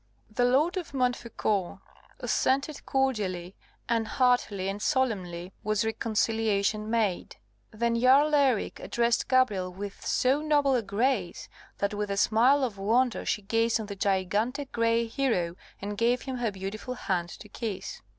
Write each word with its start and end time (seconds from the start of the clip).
The 0.31 0.45
Lord 0.45 0.77
of 0.77 0.95
Montfaucon 0.95 1.79
assented 2.19 2.87
cordially, 2.87 3.53
and 3.87 4.07
heartily 4.07 4.67
and 4.67 4.81
solemnly 4.81 5.53
was 5.63 5.85
reconciliation 5.85 6.89
made. 6.89 7.35
Then 7.69 7.99
Jarl 8.01 8.33
Eric 8.33 8.79
addressed 8.79 9.27
Gabrielle 9.27 9.71
with 9.71 10.03
so 10.03 10.41
noble 10.41 10.73
a 10.73 10.81
grace, 10.81 11.49
that 11.77 11.93
with 11.93 12.09
a 12.09 12.17
smile 12.17 12.63
of 12.63 12.79
wonder 12.79 13.27
she 13.27 13.43
gazed 13.43 13.79
on 13.79 13.85
the 13.85 13.95
gigantic 13.95 14.71
grey 14.71 15.05
hero, 15.05 15.55
and 15.79 15.99
gave 15.99 16.23
him 16.23 16.37
her 16.37 16.49
beautiful 16.49 16.95
hand 16.95 17.29
to 17.37 17.47
kiss. 17.47 18.01